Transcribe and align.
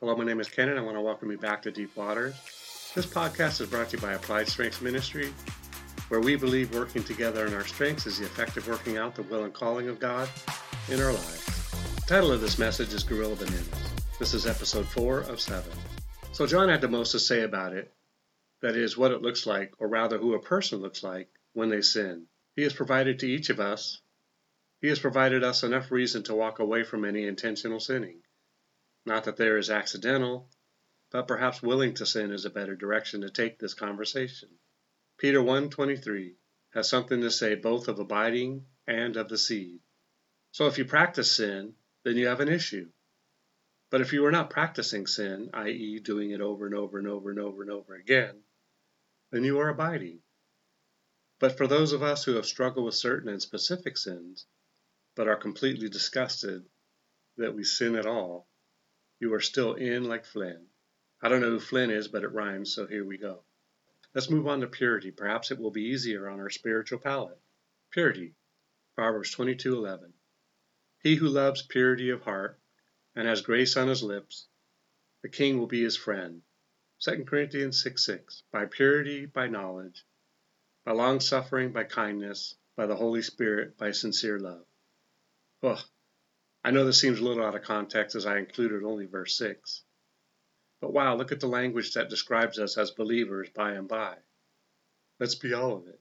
Hello, 0.00 0.14
my 0.14 0.22
name 0.22 0.38
is 0.38 0.48
Ken, 0.48 0.68
and 0.68 0.78
I 0.78 0.82
want 0.82 0.96
to 0.96 1.00
welcome 1.00 1.28
you 1.32 1.38
back 1.38 1.60
to 1.62 1.72
Deep 1.72 1.96
Waters. 1.96 2.36
This 2.94 3.04
podcast 3.04 3.60
is 3.60 3.68
brought 3.68 3.88
to 3.88 3.96
you 3.96 4.00
by 4.00 4.12
Applied 4.12 4.46
Strengths 4.46 4.80
Ministry, 4.80 5.34
where 6.06 6.20
we 6.20 6.36
believe 6.36 6.72
working 6.72 7.02
together 7.02 7.46
in 7.46 7.52
our 7.52 7.64
strengths 7.64 8.06
is 8.06 8.20
the 8.20 8.24
effective 8.24 8.68
working 8.68 8.96
out 8.96 9.16
the 9.16 9.24
will 9.24 9.42
and 9.42 9.52
calling 9.52 9.88
of 9.88 9.98
God 9.98 10.28
in 10.88 11.00
our 11.00 11.12
lives. 11.12 11.70
The 11.96 12.02
title 12.06 12.30
of 12.30 12.40
this 12.40 12.60
message 12.60 12.94
is 12.94 13.02
Gorilla 13.02 13.34
Bananas. 13.34 13.92
This 14.20 14.34
is 14.34 14.46
episode 14.46 14.86
4 14.86 15.22
of 15.22 15.40
7. 15.40 15.68
So, 16.30 16.46
John 16.46 16.68
had 16.68 16.80
the 16.80 16.86
most 16.86 17.10
to 17.10 17.18
say 17.18 17.42
about 17.42 17.72
it 17.72 17.92
that 18.62 18.76
is, 18.76 18.96
what 18.96 19.10
it 19.10 19.22
looks 19.22 19.46
like, 19.46 19.72
or 19.80 19.88
rather, 19.88 20.16
who 20.16 20.34
a 20.34 20.40
person 20.40 20.78
looks 20.78 21.02
like 21.02 21.28
when 21.54 21.70
they 21.70 21.82
sin. 21.82 22.26
He 22.54 22.62
has 22.62 22.72
provided 22.72 23.18
to 23.18 23.28
each 23.28 23.50
of 23.50 23.58
us, 23.58 24.00
He 24.80 24.86
has 24.90 25.00
provided 25.00 25.42
us 25.42 25.64
enough 25.64 25.90
reason 25.90 26.22
to 26.24 26.36
walk 26.36 26.60
away 26.60 26.84
from 26.84 27.04
any 27.04 27.26
intentional 27.26 27.80
sinning. 27.80 28.20
Not 29.08 29.24
that 29.24 29.38
there 29.38 29.56
is 29.56 29.70
accidental, 29.70 30.50
but 31.10 31.26
perhaps 31.26 31.62
willing 31.62 31.94
to 31.94 32.04
sin 32.04 32.30
is 32.30 32.44
a 32.44 32.50
better 32.50 32.76
direction 32.76 33.22
to 33.22 33.30
take 33.30 33.58
this 33.58 33.72
conversation. 33.72 34.50
Peter 35.16 35.40
1:23 35.40 36.36
has 36.74 36.90
something 36.90 37.22
to 37.22 37.30
say 37.30 37.54
both 37.54 37.88
of 37.88 37.98
abiding 37.98 38.66
and 38.86 39.16
of 39.16 39.30
the 39.30 39.38
seed. 39.38 39.80
So 40.52 40.66
if 40.66 40.76
you 40.76 40.84
practice 40.84 41.34
sin, 41.34 41.74
then 42.02 42.18
you 42.18 42.26
have 42.26 42.40
an 42.40 42.50
issue. 42.50 42.92
But 43.88 44.02
if 44.02 44.12
you 44.12 44.26
are 44.26 44.30
not 44.30 44.50
practicing 44.50 45.06
sin, 45.06 45.48
i.e., 45.54 46.00
doing 46.00 46.32
it 46.32 46.42
over 46.42 46.66
and 46.66 46.74
over 46.74 46.98
and 46.98 47.08
over 47.08 47.30
and 47.30 47.40
over 47.40 47.62
and 47.62 47.70
over 47.70 47.94
again, 47.94 48.44
then 49.30 49.42
you 49.42 49.58
are 49.60 49.70
abiding. 49.70 50.22
But 51.38 51.56
for 51.56 51.66
those 51.66 51.94
of 51.94 52.02
us 52.02 52.24
who 52.24 52.34
have 52.34 52.44
struggled 52.44 52.84
with 52.84 52.94
certain 52.94 53.30
and 53.30 53.40
specific 53.40 53.96
sins, 53.96 54.44
but 55.14 55.28
are 55.28 55.36
completely 55.36 55.88
disgusted 55.88 56.68
that 57.38 57.54
we 57.54 57.64
sin 57.64 57.96
at 57.96 58.04
all, 58.04 58.46
you 59.20 59.34
are 59.34 59.40
still 59.40 59.74
in 59.74 60.04
like 60.04 60.24
Flynn. 60.24 60.66
I 61.20 61.28
don't 61.28 61.40
know 61.40 61.50
who 61.50 61.60
Flynn 61.60 61.90
is, 61.90 62.08
but 62.08 62.22
it 62.22 62.32
rhymes, 62.32 62.72
so 62.72 62.86
here 62.86 63.04
we 63.04 63.18
go. 63.18 63.42
Let's 64.14 64.30
move 64.30 64.46
on 64.46 64.60
to 64.60 64.66
purity. 64.66 65.10
Perhaps 65.10 65.50
it 65.50 65.58
will 65.58 65.70
be 65.70 65.86
easier 65.86 66.28
on 66.28 66.40
our 66.40 66.50
spiritual 66.50 66.98
palate. 66.98 67.38
Purity. 67.90 68.34
Proverbs 68.94 69.34
22:11. 69.34 70.12
He 71.00 71.16
who 71.16 71.28
loves 71.28 71.62
purity 71.62 72.10
of 72.10 72.22
heart 72.22 72.58
and 73.14 73.26
has 73.26 73.40
grace 73.42 73.76
on 73.76 73.88
his 73.88 74.02
lips, 74.02 74.46
the 75.22 75.28
king 75.28 75.58
will 75.58 75.66
be 75.66 75.82
his 75.82 75.96
friend. 75.96 76.42
2 77.00 77.24
Corinthians 77.24 77.82
6:6. 77.82 77.98
6, 78.00 78.42
by 78.50 78.66
purity, 78.66 79.26
by 79.26 79.46
knowledge, 79.46 80.04
by 80.84 80.92
long 80.92 81.20
suffering, 81.20 81.72
by 81.72 81.84
kindness, 81.84 82.54
by 82.76 82.86
the 82.86 82.96
Holy 82.96 83.22
Spirit, 83.22 83.76
by 83.76 83.90
sincere 83.90 84.38
love. 84.38 84.66
Ugh, 85.62 85.80
I 86.64 86.70
know 86.70 86.84
this 86.84 87.00
seems 87.00 87.18
a 87.18 87.24
little 87.24 87.44
out 87.44 87.54
of 87.54 87.62
context 87.62 88.16
as 88.16 88.26
I 88.26 88.38
included 88.38 88.82
only 88.82 89.06
verse 89.06 89.36
6. 89.36 89.84
But 90.80 90.92
wow, 90.92 91.16
look 91.16 91.32
at 91.32 91.40
the 91.40 91.48
language 91.48 91.94
that 91.94 92.10
describes 92.10 92.58
us 92.58 92.78
as 92.78 92.90
believers 92.90 93.48
by 93.50 93.72
and 93.72 93.88
by. 93.88 94.16
Let's 95.18 95.34
be 95.34 95.52
all 95.52 95.76
of 95.76 95.88
it. 95.88 96.00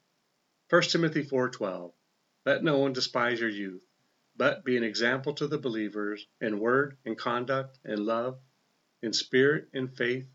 1 0.69 0.81
Timothy 0.83 1.23
4:12 1.23 1.94
Let 2.45 2.64
no 2.64 2.77
one 2.77 2.94
despise 2.94 3.39
your 3.39 3.49
youth, 3.49 3.83
but 4.36 4.64
be 4.64 4.77
an 4.77 4.83
example 4.83 5.33
to 5.36 5.47
the 5.47 5.58
believers 5.58 6.27
in 6.41 6.59
word, 6.59 6.97
in 7.05 7.16
conduct, 7.16 7.80
in 7.86 8.05
love, 8.05 8.39
in 9.02 9.14
spirit, 9.14 9.69
in 9.73 9.88
faith, 9.88 10.27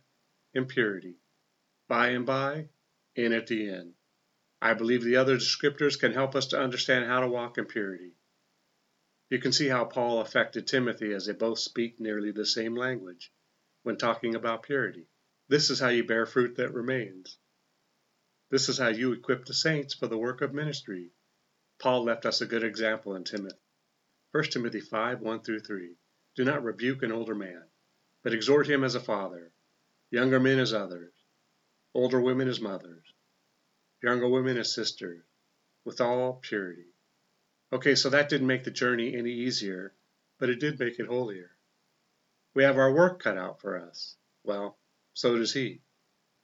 in 0.55 0.67
purity. 0.67 1.17
By 1.89 2.09
and 2.09 2.27
by, 2.27 2.69
in 3.15 3.33
at 3.33 3.47
the 3.47 3.71
end. 3.71 3.95
I 4.61 4.75
believe 4.75 5.03
the 5.03 5.17
other 5.17 5.37
descriptors 5.37 5.99
can 5.99 6.13
help 6.13 6.35
us 6.35 6.47
to 6.47 6.61
understand 6.61 7.07
how 7.07 7.21
to 7.21 7.29
walk 7.29 7.59
in 7.59 7.67
purity. 7.67 8.13
You 9.33 9.39
can 9.39 9.53
see 9.53 9.69
how 9.69 9.87
Paul 9.87 10.21
affected 10.21 10.67
Timothy 10.67 11.15
as 11.15 11.25
they 11.25 11.33
both 11.33 11.59
speak 11.59 11.99
nearly 11.99 12.33
the 12.33 12.45
same 12.45 12.77
language 12.77 13.33
when 13.83 13.97
talking 13.97 14.35
about 14.35 14.65
purity. 14.65 15.07
This 15.49 15.71
is 15.71 15.81
how 15.81 15.89
you 15.89 16.05
bear 16.05 16.27
fruit 16.27 16.57
that 16.57 16.75
remains. 16.75 17.39
This 18.51 18.69
is 18.69 18.77
how 18.77 18.89
you 18.89 19.13
equip 19.13 19.47
the 19.47 19.55
saints 19.55 19.95
for 19.95 20.07
the 20.07 20.19
work 20.19 20.43
of 20.43 20.53
ministry. 20.53 21.13
Paul 21.79 22.05
left 22.05 22.27
us 22.27 22.43
a 22.43 22.47
good 22.47 22.63
example 22.63 23.17
in 23.17 23.25
Timothy. 23.25 23.57
1 24.33 24.45
Timothy 24.51 24.81
5 24.81 25.23
1 25.23 25.41
through 25.41 25.61
3. 25.61 25.97
Do 26.37 26.45
not 26.45 26.63
rebuke 26.63 27.03
an 27.03 27.11
older 27.11 27.35
man, 27.35 27.65
but 28.23 28.35
exhort 28.35 28.69
him 28.69 28.85
as 28.85 28.97
a 28.97 29.01
father, 29.01 29.51
younger 30.11 30.41
men 30.41 30.59
as 30.59 30.75
others, 30.75 31.15
older 31.95 32.21
women 32.21 32.49
as 32.49 32.61
mothers, 32.61 33.15
younger 34.03 34.29
women 34.29 34.59
as 34.59 34.75
sisters, 34.75 35.25
with 35.87 36.03
all 36.03 36.35
purity. 36.35 36.92
Okay, 37.73 37.95
so 37.95 38.11
that 38.11 38.29
didn't 38.29 38.47
make 38.47 38.65
the 38.65 38.71
journey 38.71 39.17
any 39.17 39.31
easier, 39.31 39.95
but 40.39 40.51
it 40.51 40.61
did 40.61 40.79
make 40.79 40.99
it 40.99 41.07
holier. 41.07 41.57
We 42.53 42.65
have 42.65 42.77
our 42.77 42.93
work 42.93 43.23
cut 43.23 43.39
out 43.39 43.63
for 43.63 43.79
us. 43.79 44.15
Well, 44.45 44.79
so 45.15 45.39
does 45.39 45.55
he. 45.55 45.81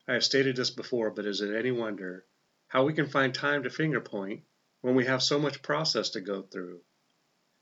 I 0.06 0.14
have 0.14 0.24
stated 0.24 0.56
this 0.56 0.70
before, 0.70 1.10
but 1.10 1.26
is 1.26 1.42
it 1.42 1.54
any 1.54 1.70
wonder 1.70 2.24
how 2.68 2.84
we 2.86 2.94
can 2.94 3.08
find 3.08 3.34
time 3.34 3.64
to 3.64 3.70
finger 3.70 4.00
point 4.00 4.44
when 4.80 4.94
we 4.94 5.04
have 5.04 5.22
so 5.22 5.38
much 5.38 5.60
process 5.60 6.08
to 6.10 6.22
go 6.22 6.40
through? 6.40 6.80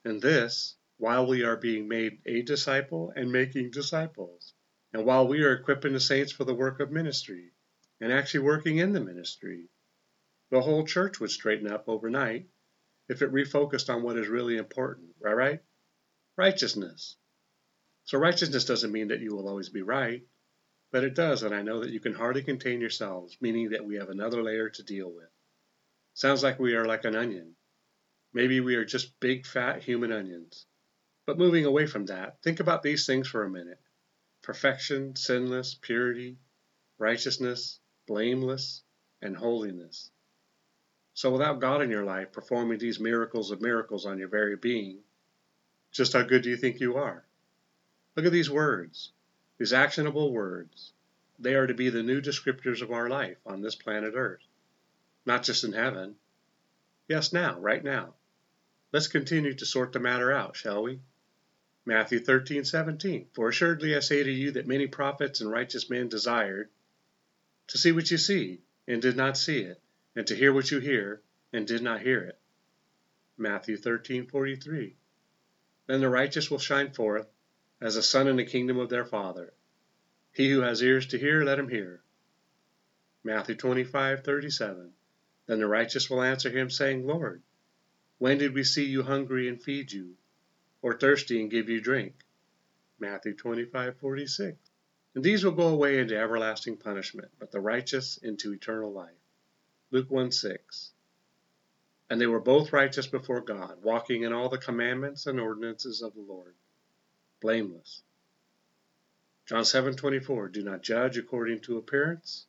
And 0.04 0.22
this, 0.22 0.76
while 0.98 1.26
we 1.26 1.42
are 1.42 1.56
being 1.56 1.88
made 1.88 2.20
a 2.24 2.42
disciple 2.42 3.12
and 3.16 3.32
making 3.32 3.72
disciples, 3.72 4.54
and 4.92 5.04
while 5.04 5.26
we 5.26 5.42
are 5.42 5.54
equipping 5.54 5.92
the 5.92 5.98
saints 5.98 6.30
for 6.30 6.44
the 6.44 6.54
work 6.54 6.78
of 6.78 6.92
ministry, 6.92 7.50
and 8.00 8.12
actually 8.12 8.44
working 8.44 8.78
in 8.78 8.92
the 8.92 9.00
ministry. 9.00 9.68
The 10.50 10.60
whole 10.60 10.86
church 10.86 11.18
would 11.18 11.32
straighten 11.32 11.66
up 11.66 11.88
overnight 11.88 12.48
if 13.08 13.22
it 13.22 13.32
refocused 13.32 13.92
on 13.92 14.02
what 14.02 14.18
is 14.18 14.28
really 14.28 14.56
important, 14.56 15.08
right? 15.20 15.34
right? 15.34 15.60
Righteousness. 16.36 17.16
So 18.04 18.18
righteousness 18.18 18.64
doesn't 18.64 18.92
mean 18.92 19.08
that 19.08 19.20
you 19.20 19.34
will 19.34 19.48
always 19.48 19.68
be 19.68 19.82
right, 19.82 20.22
but 20.92 21.04
it 21.04 21.14
does, 21.14 21.42
and 21.42 21.54
I 21.54 21.62
know 21.62 21.80
that 21.80 21.90
you 21.90 22.00
can 22.00 22.14
hardly 22.14 22.42
contain 22.42 22.80
yourselves, 22.80 23.36
meaning 23.40 23.70
that 23.70 23.84
we 23.84 23.96
have 23.96 24.10
another 24.10 24.42
layer 24.42 24.70
to 24.70 24.82
deal 24.82 25.10
with. 25.10 25.28
Sounds 26.14 26.42
like 26.42 26.58
we 26.58 26.74
are 26.74 26.86
like 26.86 27.04
an 27.04 27.16
onion. 27.16 27.56
Maybe 28.32 28.60
we 28.60 28.76
are 28.76 28.84
just 28.84 29.18
big 29.20 29.46
fat 29.46 29.82
human 29.82 30.12
onions. 30.12 30.66
But 31.26 31.38
moving 31.38 31.64
away 31.64 31.86
from 31.86 32.06
that, 32.06 32.40
think 32.42 32.60
about 32.60 32.82
these 32.82 33.06
things 33.06 33.26
for 33.28 33.42
a 33.42 33.50
minute. 33.50 33.80
Perfection, 34.42 35.16
sinless, 35.16 35.74
purity, 35.74 36.38
righteousness, 36.98 37.80
blameless, 38.06 38.84
and 39.20 39.36
holiness. 39.36 40.10
So 41.16 41.32
without 41.32 41.60
God 41.60 41.80
in 41.80 41.88
your 41.88 42.04
life 42.04 42.30
performing 42.30 42.76
these 42.76 43.00
miracles 43.00 43.50
of 43.50 43.62
miracles 43.62 44.04
on 44.04 44.18
your 44.18 44.28
very 44.28 44.54
being, 44.54 44.98
just 45.90 46.12
how 46.12 46.22
good 46.22 46.42
do 46.42 46.50
you 46.50 46.58
think 46.58 46.78
you 46.78 46.98
are? 46.98 47.24
Look 48.14 48.26
at 48.26 48.32
these 48.32 48.50
words, 48.50 49.12
these 49.56 49.72
actionable 49.72 50.30
words. 50.30 50.92
They 51.38 51.54
are 51.54 51.66
to 51.66 51.72
be 51.72 51.88
the 51.88 52.02
new 52.02 52.20
descriptors 52.20 52.82
of 52.82 52.92
our 52.92 53.08
life 53.08 53.38
on 53.46 53.62
this 53.62 53.74
planet 53.74 54.12
Earth, 54.14 54.42
not 55.24 55.42
just 55.42 55.64
in 55.64 55.72
heaven. 55.72 56.16
Yes, 57.08 57.32
now, 57.32 57.58
right 57.58 57.82
now. 57.82 58.12
Let's 58.92 59.08
continue 59.08 59.54
to 59.54 59.64
sort 59.64 59.94
the 59.94 60.00
matter 60.00 60.30
out, 60.30 60.54
shall 60.54 60.82
we? 60.82 61.00
Matthew 61.86 62.20
13:17 62.20 63.28
For 63.32 63.48
assuredly 63.48 63.96
I 63.96 64.00
say 64.00 64.22
to 64.22 64.30
you 64.30 64.50
that 64.50 64.66
many 64.66 64.86
prophets 64.86 65.40
and 65.40 65.50
righteous 65.50 65.88
men 65.88 66.10
desired 66.10 66.68
to 67.68 67.78
see 67.78 67.92
what 67.92 68.10
you 68.10 68.18
see 68.18 68.60
and 68.86 69.00
did 69.00 69.16
not 69.16 69.38
see 69.38 69.60
it 69.60 69.80
and 70.16 70.26
to 70.26 70.34
hear 70.34 70.52
what 70.52 70.70
you 70.70 70.80
hear, 70.80 71.20
and 71.52 71.66
did 71.66 71.82
not 71.82 72.00
hear 72.00 72.22
it. 72.22 72.38
Matthew 73.36 73.76
13:43. 73.76 74.96
Then 75.86 76.00
the 76.00 76.08
righteous 76.08 76.50
will 76.50 76.58
shine 76.58 76.90
forth 76.90 77.28
as 77.82 77.96
a 77.96 78.02
sun 78.02 78.26
in 78.26 78.36
the 78.36 78.44
kingdom 78.46 78.78
of 78.78 78.88
their 78.88 79.04
Father. 79.04 79.52
He 80.32 80.50
who 80.50 80.62
has 80.62 80.82
ears 80.82 81.06
to 81.08 81.18
hear, 81.18 81.44
let 81.44 81.58
him 81.58 81.68
hear. 81.68 82.02
Matthew 83.22 83.56
25:37. 83.56 84.92
Then 85.46 85.58
the 85.58 85.66
righteous 85.66 86.08
will 86.08 86.22
answer 86.22 86.50
him, 86.50 86.70
saying, 86.70 87.06
Lord, 87.06 87.42
when 88.18 88.38
did 88.38 88.54
we 88.54 88.64
see 88.64 88.86
you 88.86 89.02
hungry 89.02 89.48
and 89.48 89.62
feed 89.62 89.92
you, 89.92 90.16
or 90.80 90.98
thirsty 90.98 91.40
and 91.40 91.50
give 91.50 91.68
you 91.68 91.80
drink? 91.80 92.24
Matthew 92.98 93.34
25:46. 93.34 94.56
And 95.14 95.22
these 95.22 95.44
will 95.44 95.52
go 95.52 95.68
away 95.68 95.98
into 95.98 96.16
everlasting 96.16 96.78
punishment, 96.78 97.30
but 97.38 97.50
the 97.50 97.60
righteous 97.60 98.16
into 98.16 98.54
eternal 98.54 98.92
life. 98.92 99.12
Luke 99.92 100.10
1 100.10 100.32
6. 100.32 100.92
And 102.10 102.20
they 102.20 102.26
were 102.26 102.40
both 102.40 102.72
righteous 102.72 103.06
before 103.06 103.40
God, 103.40 103.82
walking 103.82 104.24
in 104.24 104.32
all 104.32 104.48
the 104.48 104.58
commandments 104.58 105.26
and 105.26 105.38
ordinances 105.38 106.02
of 106.02 106.14
the 106.14 106.20
Lord, 106.20 106.54
blameless. 107.40 108.02
John 109.46 109.62
7:24 109.62 110.48
Do 110.50 110.62
not 110.64 110.82
judge 110.82 111.16
according 111.16 111.60
to 111.62 111.78
appearance, 111.78 112.46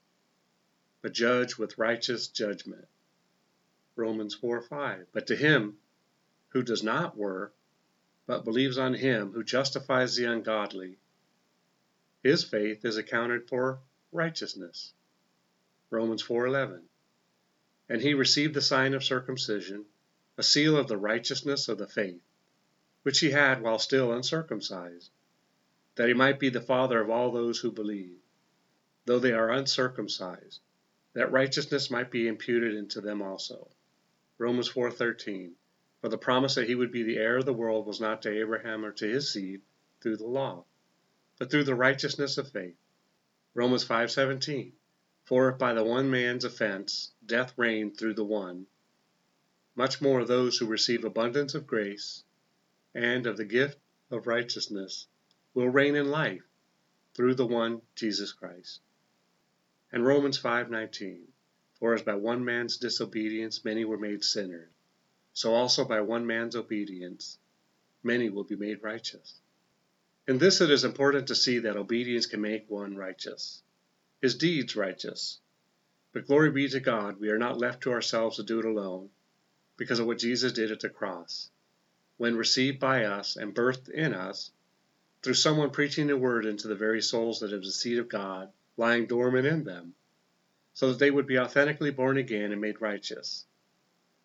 but 1.03 1.13
judge 1.13 1.59
with 1.59 1.77
righteous 1.77 2.27
judgment. 2.27 2.87
Romans 3.95 4.35
4:5 4.35 5.05
But 5.11 5.27
to 5.27 5.35
him 5.35 5.77
who 6.49 6.63
does 6.63 6.81
not 6.81 7.15
work, 7.15 7.53
but 8.25 8.45
believes 8.45 8.79
on 8.79 8.95
him 8.95 9.31
who 9.31 9.43
justifies 9.43 10.15
the 10.15 10.25
ungodly, 10.25 10.97
his 12.23 12.43
faith 12.43 12.83
is 12.83 12.97
accounted 12.97 13.47
for 13.47 13.79
righteousness. 14.11 14.91
Romans 15.91 16.23
4:11 16.23 16.81
and 17.89 18.01
he 18.01 18.13
received 18.13 18.53
the 18.53 18.61
sign 18.61 18.93
of 18.93 19.03
circumcision, 19.03 19.85
a 20.37 20.43
seal 20.43 20.75
of 20.75 20.87
the 20.87 20.97
righteousness 20.97 21.69
of 21.69 21.77
the 21.77 21.87
faith, 21.87 22.21
which 23.03 23.19
he 23.19 23.31
had 23.31 23.61
while 23.61 23.79
still 23.79 24.11
uncircumcised, 24.11 25.09
that 25.95 26.07
he 26.07 26.13
might 26.13 26.39
be 26.39 26.49
the 26.49 26.61
father 26.61 26.99
of 26.99 27.09
all 27.09 27.31
those 27.31 27.59
who 27.59 27.71
believe, 27.71 28.19
though 29.05 29.19
they 29.19 29.31
are 29.31 29.49
uncircumcised, 29.51 30.59
that 31.13 31.31
righteousness 31.31 31.89
might 31.89 32.11
be 32.11 32.27
imputed 32.27 32.75
into 32.75 32.99
them 32.99 33.21
also. 33.21 33.69
Romans 34.37 34.69
4:13 34.69 35.53
For 36.01 36.09
the 36.09 36.17
promise 36.17 36.55
that 36.55 36.67
he 36.67 36.75
would 36.75 36.91
be 36.91 37.03
the 37.03 37.17
heir 37.17 37.37
of 37.37 37.45
the 37.45 37.53
world 37.53 37.87
was 37.87 38.01
not 38.01 38.21
to 38.23 38.39
Abraham 38.39 38.85
or 38.85 38.91
to 38.91 39.07
his 39.07 39.31
seed 39.31 39.61
through 40.01 40.17
the 40.17 40.27
law, 40.27 40.65
but 41.39 41.49
through 41.49 41.63
the 41.63 41.73
righteousness 41.73 42.37
of 42.37 42.51
faith. 42.51 42.77
Romans 43.53 43.85
5:17 43.85 44.73
For 45.27 45.49
if 45.49 45.57
by 45.57 45.73
the 45.73 45.83
one 45.83 46.09
man's 46.09 46.45
offense 46.45 47.11
death 47.25 47.53
reigned 47.57 47.97
through 47.97 48.13
the 48.13 48.23
one, 48.23 48.65
much 49.75 49.99
more 49.99 50.23
those 50.23 50.57
who 50.57 50.65
receive 50.65 51.03
abundance 51.03 51.53
of 51.53 51.67
grace 51.67 52.23
and 52.95 53.27
of 53.27 53.35
the 53.35 53.43
gift 53.43 53.77
of 54.09 54.25
righteousness 54.25 55.05
will 55.53 55.67
reign 55.67 55.97
in 55.97 56.09
life 56.09 56.47
through 57.13 57.35
the 57.35 57.45
one 57.45 57.81
Jesus 57.93 58.31
Christ. 58.31 58.79
And 59.91 60.05
Romans 60.05 60.39
5:19 60.39 61.27
For 61.73 61.93
as 61.93 62.03
by 62.03 62.15
one 62.15 62.45
man's 62.45 62.77
disobedience 62.77 63.65
many 63.65 63.83
were 63.83 63.97
made 63.97 64.23
sinners, 64.23 64.71
so 65.33 65.53
also 65.53 65.83
by 65.83 65.99
one 65.99 66.25
man's 66.25 66.55
obedience 66.55 67.37
many 68.01 68.29
will 68.29 68.45
be 68.45 68.55
made 68.55 68.81
righteous. 68.81 69.41
In 70.25 70.37
this 70.37 70.61
it 70.61 70.71
is 70.71 70.85
important 70.85 71.27
to 71.27 71.35
see 71.35 71.59
that 71.59 71.75
obedience 71.75 72.27
can 72.27 72.39
make 72.39 72.69
one 72.69 72.95
righteous, 72.95 73.61
his 74.21 74.35
deeds 74.35 74.75
righteous. 74.75 75.39
But 76.13 76.25
glory 76.25 76.51
be 76.51 76.67
to 76.69 76.79
God, 76.79 77.19
we 77.19 77.29
are 77.29 77.37
not 77.37 77.59
left 77.59 77.83
to 77.83 77.91
ourselves 77.91 78.37
to 78.37 78.43
do 78.43 78.59
it 78.59 78.65
alone, 78.65 79.09
because 79.77 79.99
of 79.99 80.07
what 80.07 80.17
Jesus 80.17 80.53
did 80.53 80.71
at 80.71 80.79
the 80.79 80.89
cross. 80.89 81.49
When 82.17 82.35
received 82.35 82.79
by 82.79 83.05
us 83.05 83.35
and 83.35 83.53
birthed 83.53 83.89
in 83.89 84.13
us, 84.13 84.51
through 85.21 85.35
someone 85.35 85.69
preaching 85.69 86.07
the 86.07 86.17
word 86.17 86.45
into 86.45 86.67
the 86.67 86.75
very 86.75 87.01
souls 87.01 87.39
that 87.41 87.51
have 87.51 87.61
the 87.61 87.71
seed 87.71 87.99
of 87.99 88.09
God 88.09 88.51
lying 88.77 89.05
dormant 89.05 89.45
in 89.45 89.63
them, 89.63 89.93
so 90.73 90.89
that 90.89 90.99
they 90.99 91.11
would 91.11 91.27
be 91.27 91.39
authentically 91.39 91.91
born 91.91 92.17
again 92.17 92.51
and 92.51 92.61
made 92.61 92.81
righteous, 92.81 93.45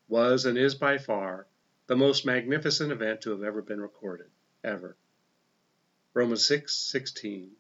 was 0.09 0.45
and 0.47 0.57
is 0.57 0.75
by 0.75 0.99
far 0.99 1.47
the 1.87 1.97
most 1.97 2.25
magnificent 2.25 2.93
event 2.93 3.23
to 3.23 3.31
have 3.31 3.43
ever 3.43 3.61
been 3.61 3.81
recorded, 3.81 4.31
ever. 4.63 4.97
Romans 6.15 6.47
6:16 6.47 7.51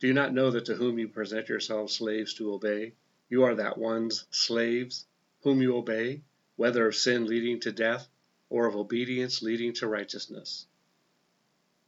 Do 0.00 0.08
you 0.08 0.12
not 0.12 0.34
know 0.34 0.50
that 0.50 0.64
to 0.66 0.74
whom 0.74 0.98
you 0.98 1.08
present 1.08 1.48
yourselves 1.48 1.96
slaves 1.96 2.34
to 2.34 2.52
obey, 2.52 2.94
you 3.28 3.44
are 3.44 3.54
that 3.54 3.78
one's 3.78 4.26
slaves 4.30 5.06
whom 5.42 5.62
you 5.62 5.76
obey, 5.76 6.22
whether 6.56 6.86
of 6.86 6.96
sin 6.96 7.26
leading 7.26 7.60
to 7.60 7.72
death 7.72 8.08
or 8.48 8.66
of 8.66 8.76
obedience 8.76 9.42
leading 9.42 9.72
to 9.74 9.86
righteousness? 9.86 10.66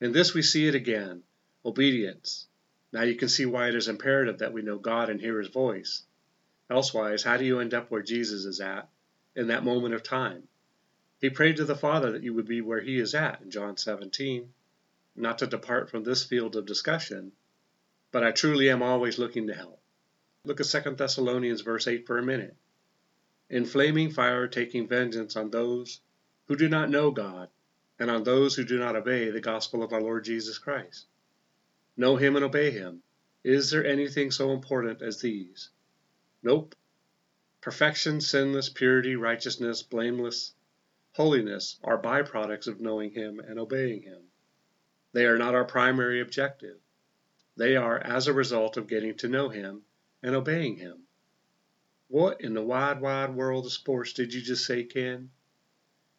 In 0.01 0.13
this 0.13 0.35
we 0.35 0.43
see 0.43 0.69
it 0.69 0.75
again 0.75 1.25
obedience. 1.65 2.47
Now 2.93 3.03
you 3.03 3.17
can 3.17 3.29
see 3.29 3.45
why 3.45 3.69
it 3.69 3.75
is 3.75 3.89
imperative 3.89 4.39
that 4.39 4.53
we 4.53 4.63
know 4.63 4.79
God 4.79 5.11
and 5.11 5.21
hear 5.21 5.39
His 5.41 5.49
voice. 5.49 6.05
Elsewise, 6.71 7.23
how 7.23 7.37
do 7.37 7.45
you 7.45 7.61
end 7.61 7.75
up 7.75 7.91
where 7.91 8.03
Jesus 8.03 8.45
is 8.45 8.61
at 8.61 8.89
in 9.35 9.49
that 9.49 9.65
moment 9.65 9.95
of 9.95 10.03
time? 10.03 10.47
He 11.21 11.31
prayed 11.31 11.57
to 11.57 11.65
the 11.65 11.75
Father 11.75 12.13
that 12.13 12.23
you 12.23 12.35
would 12.35 12.47
be 12.47 12.61
where 12.61 12.81
He 12.81 12.99
is 12.99 13.15
at 13.15 13.41
in 13.41 13.51
John 13.51 13.77
17. 13.77 14.53
Not 15.17 15.39
to 15.39 15.47
depart 15.47 15.91
from 15.91 16.05
this 16.05 16.25
field 16.25 16.57
of 16.57 16.67
discussion, 16.67 17.33
but 18.17 18.25
I 18.25 18.31
truly 18.31 18.71
am 18.71 18.83
always 18.83 19.19
looking 19.19 19.49
to 19.49 19.55
help. 19.55 19.79
Look 20.43 20.59
at 20.59 20.65
2 20.85 20.93
Thessalonians 20.93 21.61
verse 21.61 21.87
8 21.87 22.07
for 22.07 22.17
a 22.17 22.23
minute. 22.23 22.57
In 23.51 23.67
flaming 23.67 24.11
fire 24.11 24.49
taking 24.49 24.89
vengeance 24.89 25.37
on 25.37 25.51
those 25.51 26.01
who 26.47 26.57
do 26.57 26.67
not 26.67 26.89
know 26.89 27.11
God 27.11 27.51
and 27.99 28.11
on 28.11 28.25
those 28.25 28.55
who 28.55 28.65
do 28.65 28.79
not 28.79 28.97
obey 28.97 29.29
the 29.29 29.43
gospel 29.43 29.83
of 29.83 29.93
our 29.93 30.01
Lord 30.01 30.25
Jesus 30.25 30.57
Christ. 30.57 31.05
Know 31.95 32.17
Him 32.17 32.37
and 32.37 32.45
obey 32.47 32.71
Him. 32.71 33.03
Is 33.45 33.69
there 33.69 33.85
anything 33.85 34.31
so 34.31 34.53
important 34.53 35.03
as 35.03 35.21
these? 35.21 35.69
Nope. 36.43 36.75
Perfection, 37.61 38.23
sinless, 38.23 38.71
purity, 38.71 39.15
righteousness, 39.17 39.83
blameless, 39.83 40.55
holiness 41.13 41.79
are 41.85 42.01
byproducts 42.01 42.67
of 42.67 42.81
knowing 42.81 43.11
Him 43.11 43.41
and 43.41 43.59
obeying 43.59 44.01
Him. 44.01 44.23
They 45.13 45.27
are 45.27 45.37
not 45.37 45.55
our 45.55 45.67
primary 45.67 46.23
objective. 46.23 46.79
They 47.57 47.75
are 47.77 47.99
as 47.99 48.27
a 48.27 48.35
result 48.35 48.77
of 48.77 48.87
getting 48.87 49.17
to 49.17 49.29
know 49.29 49.49
Him 49.49 49.83
and 50.23 50.35
obeying 50.35 50.77
Him. 50.77 51.07
What 52.09 52.41
in 52.41 52.55
the 52.55 52.63
wide, 52.63 53.01
wide 53.01 53.35
world 53.35 53.67
of 53.67 53.73
sports 53.73 54.13
did 54.13 54.35
you 54.35 54.43
just 54.43 54.65
say, 54.67 54.85
Ken? 54.85 55.31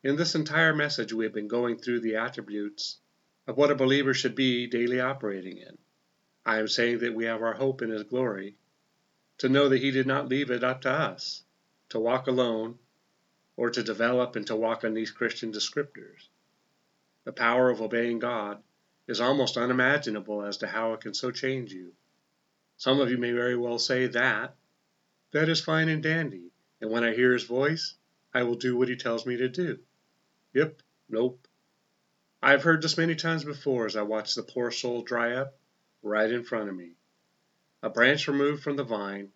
In 0.04 0.16
this 0.16 0.36
entire 0.36 0.74
message, 0.74 1.14
we 1.14 1.26
have 1.26 1.34
been 1.34 1.48
going 1.48 1.78
through 1.78 2.00
the 2.02 2.16
attributes 2.16 2.98
of 3.46 3.56
what 3.56 3.72
a 3.72 3.76
believer 3.76 4.14
should 4.14 4.36
be 4.36 4.68
daily 4.68 5.00
operating 5.00 5.58
in. 5.58 5.78
I 6.46 6.60
am 6.60 6.68
saying 6.68 7.00
that 7.00 7.14
we 7.14 7.26
have 7.26 7.42
our 7.42 7.54
hope 7.54 7.82
in 7.82 7.90
His 7.90 8.04
glory, 8.04 8.56
to 9.38 9.50
know 9.50 9.70
that 9.70 9.82
He 9.82 9.92
did 9.92 10.08
not 10.08 10.30
leave 10.30 10.50
it 10.50 10.64
up 10.64 10.82
to 10.82 10.92
us 10.92 11.44
to 11.90 12.00
walk 12.00 12.28
alone 12.28 12.80
or 13.56 13.70
to 13.70 13.84
develop 13.84 14.36
and 14.36 14.48
to 14.48 14.56
walk 14.56 14.84
on 14.84 14.94
these 14.94 15.12
Christian 15.12 15.52
descriptors. 15.52 16.28
The 17.24 17.32
power 17.32 17.70
of 17.70 17.82
obeying 17.82 18.20
God 18.20 18.62
is 19.08 19.22
almost 19.22 19.58
unimaginable 19.58 20.44
as 20.44 20.58
to 20.58 20.68
how 20.68 20.94
it 20.94 21.02
can 21.02 21.14
so 21.14 21.32
change 21.32 21.72
you. 21.72 21.94
Some 22.76 23.00
of 23.00 23.10
you 23.10 23.18
may 23.18 23.32
very 23.32 23.56
well 23.56 23.80
say 23.80 24.08
that. 24.08 24.56
That 25.32 25.50
is 25.50 25.62
fine 25.62 25.90
and 25.90 26.04
dandy, 26.04 26.52
and 26.82 26.92
when 26.92 27.04
I 27.04 27.14
hear 27.14 27.34
His 27.34 27.44
voice, 27.44 27.96
I 28.34 28.44
will 28.44 28.56
do 28.56 28.78
what 28.78 28.90
He 28.90 28.96
tells 28.96 29.26
me 29.26 29.38
to 29.38 29.50
do. 29.50 29.80
Yep, 30.54 30.82
nope. 31.10 31.48
I've 32.42 32.64
heard 32.64 32.82
this 32.82 32.98
many 32.98 33.16
times 33.16 33.44
before 33.44 33.86
as 33.86 33.96
I 33.96 34.04
watched 34.04 34.36
the 34.36 34.44
poor 34.44 34.72
soul 34.72 35.02
dry 35.02 35.34
up 35.34 35.58
right 36.04 36.32
in 36.32 36.44
front 36.44 36.70
of 36.70 36.76
me. 36.76 36.92
A 37.82 37.90
branch 37.90 38.28
removed 38.28 38.64
from 38.64 38.76
the 38.76 38.84
vine, 38.84 39.32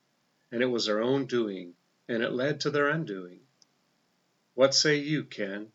and 0.52 0.62
it 0.62 0.68
was 0.68 0.86
their 0.86 1.02
own 1.02 1.26
doing, 1.26 1.76
and 2.08 2.22
it 2.22 2.32
led 2.32 2.60
to 2.62 2.70
their 2.70 2.90
undoing. 2.90 3.40
What 4.54 4.76
say 4.76 4.98
you, 4.98 5.24
Ken? 5.24 5.72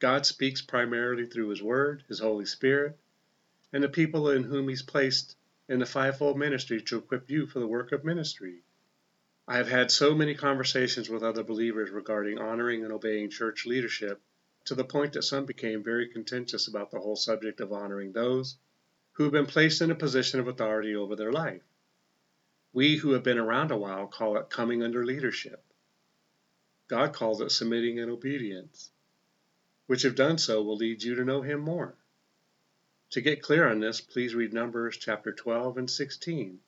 God 0.00 0.26
speaks 0.26 0.60
primarily 0.60 1.26
through 1.26 1.48
His 1.48 1.62
Word, 1.62 2.04
His 2.08 2.18
Holy 2.18 2.44
Spirit, 2.44 2.98
and 3.74 3.82
the 3.82 3.88
people 3.88 4.30
in 4.30 4.44
whom 4.44 4.68
He's 4.68 4.82
placed 4.82 5.36
in 5.68 5.80
the 5.80 5.84
fivefold 5.84 6.38
ministry 6.38 6.80
to 6.80 6.98
equip 6.98 7.28
you 7.28 7.44
for 7.44 7.58
the 7.58 7.66
work 7.66 7.90
of 7.90 8.04
ministry. 8.04 8.62
I 9.48 9.56
have 9.56 9.66
had 9.66 9.90
so 9.90 10.14
many 10.14 10.36
conversations 10.36 11.10
with 11.10 11.24
other 11.24 11.42
believers 11.42 11.90
regarding 11.90 12.38
honoring 12.38 12.84
and 12.84 12.92
obeying 12.92 13.30
church 13.30 13.66
leadership 13.66 14.20
to 14.66 14.76
the 14.76 14.84
point 14.84 15.14
that 15.14 15.24
some 15.24 15.44
became 15.44 15.82
very 15.82 16.06
contentious 16.06 16.68
about 16.68 16.92
the 16.92 17.00
whole 17.00 17.16
subject 17.16 17.60
of 17.60 17.72
honoring 17.72 18.12
those 18.12 18.58
who 19.14 19.24
have 19.24 19.32
been 19.32 19.44
placed 19.44 19.82
in 19.82 19.90
a 19.90 19.96
position 19.96 20.38
of 20.38 20.46
authority 20.46 20.94
over 20.94 21.16
their 21.16 21.32
life. 21.32 21.64
We 22.72 22.98
who 22.98 23.10
have 23.10 23.24
been 23.24 23.38
around 23.38 23.72
a 23.72 23.76
while 23.76 24.06
call 24.06 24.36
it 24.36 24.50
coming 24.50 24.84
under 24.84 25.04
leadership. 25.04 25.64
God 26.86 27.12
calls 27.12 27.40
it 27.40 27.50
submitting 27.50 27.98
and 27.98 28.08
obedience, 28.08 28.92
which, 29.88 30.04
if 30.04 30.14
done 30.14 30.38
so, 30.38 30.62
will 30.62 30.76
lead 30.76 31.02
you 31.02 31.16
to 31.16 31.24
know 31.24 31.42
Him 31.42 31.58
more. 31.58 31.96
To 33.10 33.20
get 33.20 33.42
clear 33.42 33.68
on 33.68 33.80
this, 33.80 34.00
please 34.00 34.34
read 34.34 34.52
Numbers 34.52 34.96
chapter 34.96 35.32
12 35.32 35.78
and 35.78 35.90
16, 35.90 36.58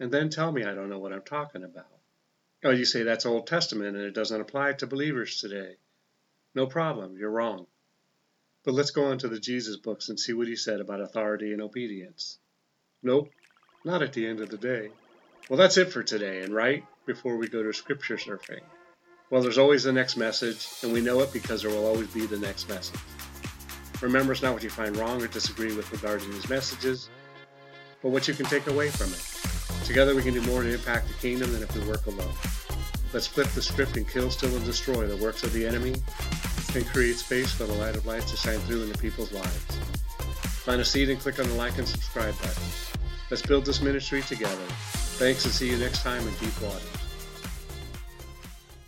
and 0.00 0.12
then 0.12 0.28
tell 0.28 0.52
me 0.52 0.64
I 0.64 0.74
don't 0.74 0.90
know 0.90 0.98
what 0.98 1.12
I'm 1.12 1.22
talking 1.22 1.64
about. 1.64 1.86
Oh, 2.64 2.70
you 2.70 2.84
say 2.84 3.04
that's 3.04 3.24
Old 3.24 3.46
Testament 3.46 3.96
and 3.96 4.04
it 4.04 4.14
doesn't 4.14 4.40
apply 4.40 4.72
to 4.74 4.86
believers 4.86 5.40
today. 5.40 5.76
No 6.54 6.66
problem, 6.66 7.16
you're 7.16 7.30
wrong. 7.30 7.66
But 8.64 8.74
let's 8.74 8.90
go 8.90 9.06
on 9.06 9.18
to 9.18 9.28
the 9.28 9.38
Jesus 9.38 9.76
books 9.76 10.08
and 10.08 10.18
see 10.18 10.32
what 10.32 10.48
he 10.48 10.56
said 10.56 10.80
about 10.80 11.00
authority 11.00 11.52
and 11.52 11.62
obedience. 11.62 12.38
Nope, 13.02 13.30
not 13.84 14.02
at 14.02 14.12
the 14.12 14.26
end 14.26 14.40
of 14.40 14.50
the 14.50 14.58
day. 14.58 14.90
Well, 15.48 15.58
that's 15.58 15.76
it 15.76 15.92
for 15.92 16.02
today, 16.02 16.42
and 16.42 16.52
right 16.52 16.84
before 17.06 17.36
we 17.36 17.48
go 17.48 17.62
to 17.62 17.72
scripture 17.72 18.16
surfing. 18.16 18.60
Well, 19.30 19.40
there's 19.40 19.58
always 19.58 19.84
the 19.84 19.92
next 19.92 20.16
message, 20.16 20.68
and 20.82 20.92
we 20.92 21.00
know 21.00 21.20
it 21.20 21.32
because 21.32 21.62
there 21.62 21.70
will 21.70 21.86
always 21.86 22.08
be 22.08 22.26
the 22.26 22.38
next 22.38 22.68
message. 22.68 23.00
Remember, 24.00 24.32
it's 24.32 24.42
not 24.42 24.54
what 24.54 24.62
you 24.62 24.70
find 24.70 24.96
wrong 24.96 25.22
or 25.22 25.26
disagree 25.26 25.74
with 25.74 25.90
regarding 25.90 26.30
these 26.30 26.48
messages, 26.48 27.08
but 28.02 28.10
what 28.10 28.28
you 28.28 28.34
can 28.34 28.46
take 28.46 28.66
away 28.68 28.90
from 28.90 29.12
it. 29.12 29.84
Together, 29.86 30.14
we 30.14 30.22
can 30.22 30.34
do 30.34 30.42
more 30.42 30.62
to 30.62 30.72
impact 30.72 31.08
the 31.08 31.14
kingdom 31.14 31.52
than 31.52 31.62
if 31.62 31.74
we 31.74 31.86
work 31.88 32.06
alone. 32.06 32.34
Let's 33.12 33.26
flip 33.26 33.48
the 33.48 33.62
script 33.62 33.96
and 33.96 34.08
kill, 34.08 34.30
steal, 34.30 34.54
and 34.54 34.64
destroy 34.64 35.06
the 35.06 35.16
works 35.16 35.42
of 35.42 35.52
the 35.52 35.66
enemy 35.66 35.94
and 36.74 36.86
create 36.86 37.16
space 37.16 37.52
for 37.52 37.64
the 37.64 37.72
light 37.72 37.96
of 37.96 38.06
light 38.06 38.22
to 38.22 38.36
shine 38.36 38.58
through 38.60 38.84
into 38.84 38.98
people's 38.98 39.32
lives. 39.32 39.76
Find 40.64 40.80
a 40.80 40.84
seed 40.84 41.08
and 41.08 41.18
click 41.18 41.40
on 41.40 41.48
the 41.48 41.54
like 41.54 41.78
and 41.78 41.88
subscribe 41.88 42.36
button. 42.38 42.62
Let's 43.30 43.42
build 43.42 43.64
this 43.64 43.80
ministry 43.80 44.22
together. 44.22 44.54
Thanks 45.16 45.44
and 45.44 45.54
see 45.54 45.70
you 45.70 45.78
next 45.78 46.02
time 46.02 46.26
in 46.28 46.34
Deep 46.34 46.60
Water. 46.62 46.97